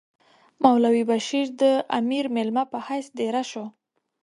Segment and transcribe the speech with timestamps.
[0.63, 1.63] مولوی بشیر د
[1.99, 3.65] امیر مېلمه په حیث دېره شو.